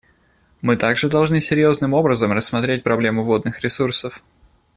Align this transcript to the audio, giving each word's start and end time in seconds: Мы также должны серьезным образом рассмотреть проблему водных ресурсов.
Мы 0.63 0.77
также 0.77 1.09
должны 1.09 1.39
серьезным 1.41 1.93
образом 1.93 2.31
рассмотреть 2.31 2.81
проблему 2.81 3.21
водных 3.21 3.59
ресурсов. 3.61 4.23